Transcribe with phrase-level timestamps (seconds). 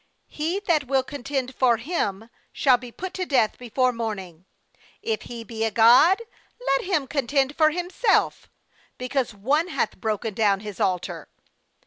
[0.29, 4.45] he that will contend for him, shall be )ut to death before morning;
[5.03, 6.23] if he a god,
[6.65, 8.49] let him contend for him self,
[8.97, 11.29] because one hath broken down his altar.'